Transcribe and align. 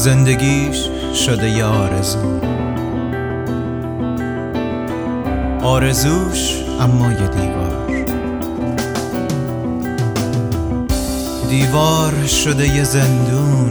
زندگیش 0.00 0.76
شده 1.26 1.50
یه 1.50 1.64
آرزو. 1.64 2.40
آرزوش 5.62 6.54
اما 6.80 7.12
یه 7.12 7.28
دیوار. 7.28 8.04
دیوار 11.48 12.26
شده 12.26 12.68
یه 12.68 12.84
زندون. 12.84 13.70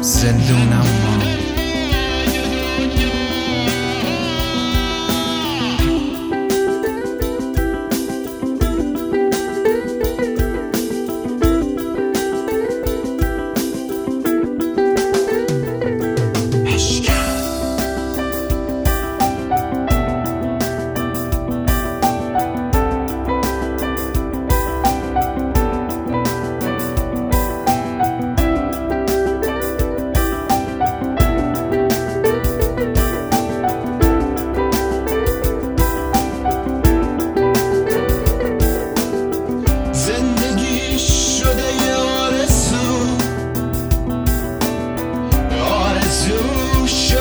زندون 0.00 0.72
اما 0.72 1.19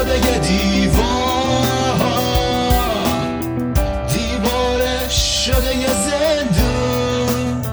یه 0.08 0.40
دیوار. 0.40 2.00
دیوارش 4.08 5.46
شده 5.46 5.76
یه 5.78 5.88
زندون. 5.88 7.64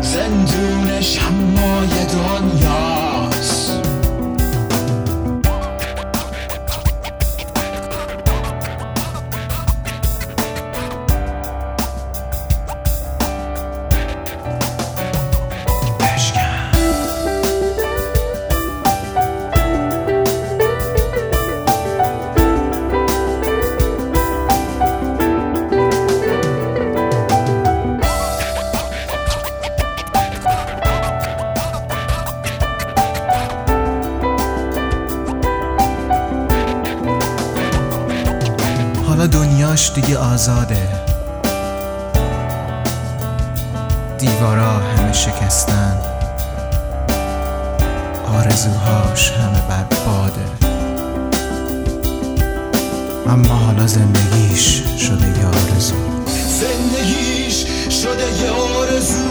زندونش 0.00 1.18
اما 1.18 1.84
یه 1.84 2.04
دنیاش 39.32 39.92
دیگه 39.92 40.18
آزاده. 40.18 40.88
دیوارا 44.18 44.72
همه 44.72 45.12
شکستن. 45.12 45.98
آرزوهاش 48.38 49.30
همه 49.32 49.60
برباده 49.68 50.44
اما 53.28 53.54
حالا 53.54 53.86
زندگیش 53.86 54.82
شده 54.98 55.28
یه 55.38 55.46
آرزو. 55.46 55.94
زندگیش 56.60 57.64
شده 57.90 58.42
یه 58.42 58.50
آرزو. 58.50 59.28